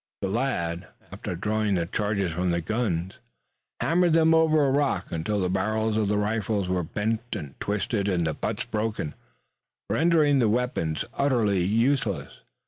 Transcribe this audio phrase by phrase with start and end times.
[0.23, 3.19] The lad, after drawing the charges from the guns,
[3.79, 8.07] hammered them over a rock until the barrels of the rifles were bent and twisted
[8.09, 9.13] and the butts broken,
[9.91, 12.39] rendering the weapons utterly useless.